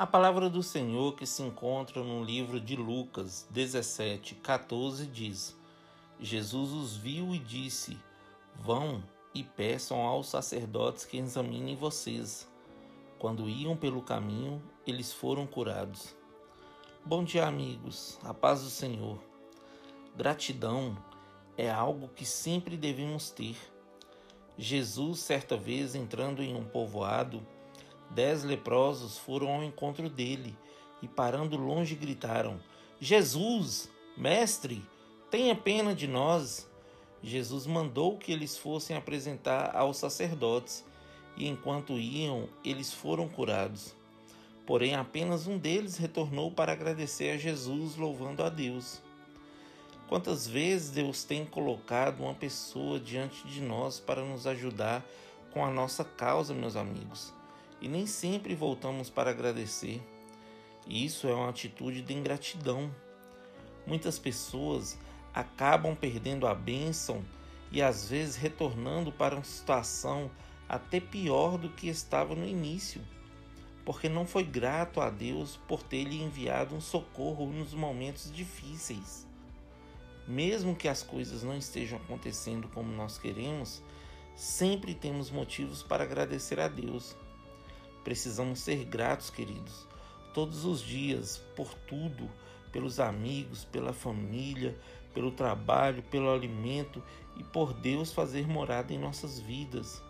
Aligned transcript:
A 0.00 0.06
palavra 0.06 0.48
do 0.48 0.62
Senhor 0.62 1.14
que 1.14 1.26
se 1.26 1.42
encontra 1.42 2.02
no 2.02 2.24
livro 2.24 2.58
de 2.58 2.74
Lucas 2.74 3.46
17, 3.50 4.34
14 4.36 5.04
diz: 5.04 5.54
Jesus 6.18 6.72
os 6.72 6.96
viu 6.96 7.34
e 7.34 7.38
disse: 7.38 7.98
Vão 8.56 9.04
e 9.34 9.44
peçam 9.44 10.00
aos 10.00 10.30
sacerdotes 10.30 11.04
que 11.04 11.18
examinem 11.18 11.76
vocês. 11.76 12.48
Quando 13.18 13.46
iam 13.46 13.76
pelo 13.76 14.00
caminho, 14.00 14.62
eles 14.86 15.12
foram 15.12 15.46
curados. 15.46 16.16
Bom 17.04 17.22
dia, 17.22 17.46
amigos. 17.46 18.18
A 18.24 18.32
paz 18.32 18.62
do 18.62 18.70
Senhor. 18.70 19.22
Gratidão 20.16 20.96
é 21.58 21.70
algo 21.70 22.08
que 22.08 22.24
sempre 22.24 22.74
devemos 22.74 23.28
ter. 23.28 23.54
Jesus, 24.56 25.18
certa 25.18 25.58
vez, 25.58 25.94
entrando 25.94 26.42
em 26.42 26.56
um 26.56 26.64
povoado, 26.64 27.46
Dez 28.10 28.42
leprosos 28.42 29.16
foram 29.16 29.48
ao 29.48 29.62
encontro 29.62 30.08
dele 30.08 30.56
e, 31.00 31.06
parando 31.06 31.56
longe, 31.56 31.94
gritaram: 31.94 32.58
Jesus, 33.00 33.88
mestre, 34.16 34.84
tenha 35.30 35.54
pena 35.54 35.94
de 35.94 36.06
nós. 36.06 36.68
Jesus 37.22 37.66
mandou 37.66 38.16
que 38.16 38.32
eles 38.32 38.56
fossem 38.56 38.96
apresentar 38.96 39.76
aos 39.76 39.98
sacerdotes, 39.98 40.84
e 41.36 41.46
enquanto 41.46 41.92
iam, 41.92 42.48
eles 42.64 42.92
foram 42.92 43.28
curados. 43.28 43.94
Porém, 44.66 44.94
apenas 44.94 45.46
um 45.46 45.58
deles 45.58 45.96
retornou 45.96 46.50
para 46.50 46.72
agradecer 46.72 47.30
a 47.30 47.38
Jesus, 47.38 47.96
louvando 47.96 48.42
a 48.42 48.48
Deus. 48.48 49.00
Quantas 50.08 50.46
vezes 50.46 50.90
Deus 50.90 51.22
tem 51.22 51.44
colocado 51.44 52.20
uma 52.20 52.34
pessoa 52.34 52.98
diante 52.98 53.46
de 53.46 53.60
nós 53.60 54.00
para 54.00 54.24
nos 54.24 54.46
ajudar 54.46 55.06
com 55.52 55.64
a 55.64 55.70
nossa 55.70 56.04
causa, 56.04 56.52
meus 56.52 56.74
amigos? 56.74 57.32
E 57.80 57.88
nem 57.88 58.06
sempre 58.06 58.54
voltamos 58.54 59.08
para 59.08 59.30
agradecer. 59.30 60.02
Isso 60.86 61.28
é 61.28 61.34
uma 61.34 61.48
atitude 61.48 62.02
de 62.02 62.12
ingratidão. 62.12 62.94
Muitas 63.86 64.18
pessoas 64.18 64.98
acabam 65.32 65.94
perdendo 65.94 66.46
a 66.46 66.54
bênção 66.54 67.24
e 67.70 67.80
às 67.80 68.08
vezes 68.08 68.36
retornando 68.36 69.12
para 69.12 69.34
uma 69.36 69.44
situação 69.44 70.30
até 70.68 71.00
pior 71.00 71.58
do 71.58 71.68
que 71.68 71.88
estava 71.88 72.34
no 72.34 72.46
início, 72.46 73.00
porque 73.84 74.08
não 74.08 74.26
foi 74.26 74.44
grato 74.44 75.00
a 75.00 75.10
Deus 75.10 75.58
por 75.68 75.82
ter 75.82 76.04
lhe 76.04 76.22
enviado 76.22 76.74
um 76.74 76.80
socorro 76.80 77.46
nos 77.46 77.74
momentos 77.74 78.30
difíceis. 78.32 79.26
Mesmo 80.28 80.76
que 80.76 80.86
as 80.86 81.02
coisas 81.02 81.42
não 81.42 81.56
estejam 81.56 81.98
acontecendo 81.98 82.68
como 82.68 82.92
nós 82.92 83.18
queremos, 83.18 83.82
sempre 84.36 84.94
temos 84.94 85.30
motivos 85.30 85.82
para 85.82 86.04
agradecer 86.04 86.60
a 86.60 86.68
Deus. 86.68 87.16
Precisamos 88.04 88.60
ser 88.60 88.84
gratos, 88.84 89.28
queridos, 89.28 89.86
todos 90.32 90.64
os 90.64 90.80
dias, 90.80 91.36
por 91.54 91.74
tudo, 91.86 92.30
pelos 92.72 92.98
amigos, 92.98 93.64
pela 93.64 93.92
família, 93.92 94.78
pelo 95.12 95.30
trabalho, 95.30 96.02
pelo 96.04 96.32
alimento 96.32 97.02
e 97.36 97.44
por 97.44 97.74
Deus 97.74 98.12
fazer 98.12 98.46
morada 98.46 98.92
em 98.92 98.98
nossas 98.98 99.38
vidas. 99.38 100.02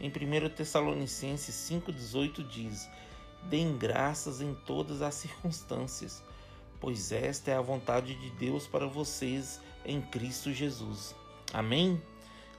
Em 0.00 0.08
1 0.08 0.50
Tessalonicenses 0.50 1.54
5,18 1.54 2.46
diz: 2.46 2.88
Deem 3.44 3.76
graças 3.76 4.40
em 4.42 4.54
todas 4.66 5.00
as 5.00 5.14
circunstâncias, 5.14 6.22
pois 6.78 7.10
esta 7.10 7.50
é 7.50 7.56
a 7.56 7.62
vontade 7.62 8.14
de 8.16 8.30
Deus 8.30 8.66
para 8.66 8.86
vocês 8.86 9.60
em 9.84 10.02
Cristo 10.02 10.52
Jesus. 10.52 11.14
Amém? 11.54 12.00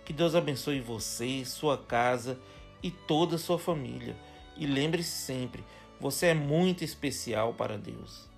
Que 0.03 0.11
Deus 0.11 0.33
abençoe 0.33 0.81
você, 0.81 1.45
sua 1.45 1.77
casa 1.77 2.39
e 2.81 2.89
toda 2.89 3.35
a 3.35 3.39
sua 3.39 3.59
família 3.59 4.15
e 4.59 4.67
lembre-se 4.67 5.09
sempre: 5.09 5.63
você 5.99 6.27
é 6.27 6.33
muito 6.33 6.83
especial 6.83 7.53
para 7.53 7.77
Deus. 7.77 8.28